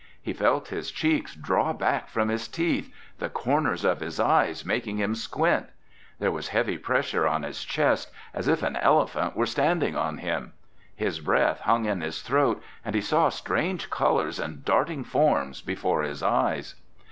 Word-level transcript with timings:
He 0.19 0.33
felt 0.33 0.69
his 0.69 0.89
cheeks 0.89 1.35
draw 1.35 1.73
back 1.73 2.09
from 2.09 2.29
his 2.29 2.47
teeth, 2.47 2.91
the 3.19 3.29
corners 3.29 3.85
of 3.85 3.99
his 3.99 4.19
eyes 4.19 4.65
making 4.65 4.97
him 4.97 5.13
squint. 5.13 5.67
There 6.17 6.31
was 6.31 6.47
heavy 6.47 6.79
pressure 6.79 7.27
on 7.27 7.43
his 7.43 7.63
chest, 7.63 8.09
as 8.33 8.47
if 8.47 8.63
an 8.63 8.77
elephant 8.77 9.35
were 9.37 9.45
standing 9.45 9.95
on 9.95 10.17
him. 10.17 10.53
His 10.95 11.19
breath 11.19 11.59
hung 11.59 11.85
in 11.85 12.01
his 12.01 12.23
throat 12.23 12.63
and 12.83 12.95
he 12.95 13.01
saw 13.01 13.29
strange 13.29 13.91
colors 13.91 14.39
and 14.39 14.65
darting 14.65 15.03
forms 15.03 15.61
before 15.61 16.01
his 16.01 16.23
eyes. 16.23 16.73